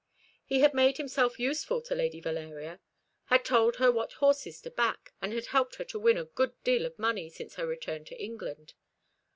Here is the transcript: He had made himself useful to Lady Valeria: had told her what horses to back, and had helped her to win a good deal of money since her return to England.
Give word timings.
He 0.43 0.61
had 0.61 0.73
made 0.73 0.97
himself 0.97 1.37
useful 1.37 1.79
to 1.83 1.93
Lady 1.93 2.19
Valeria: 2.19 2.79
had 3.25 3.45
told 3.45 3.75
her 3.75 3.91
what 3.91 4.13
horses 4.13 4.59
to 4.61 4.71
back, 4.71 5.13
and 5.21 5.31
had 5.31 5.45
helped 5.45 5.75
her 5.75 5.83
to 5.85 5.99
win 5.99 6.17
a 6.17 6.25
good 6.25 6.53
deal 6.63 6.87
of 6.87 6.97
money 6.97 7.29
since 7.29 7.53
her 7.53 7.67
return 7.67 8.03
to 8.05 8.19
England. 8.19 8.73